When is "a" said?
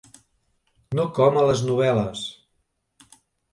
1.37-1.45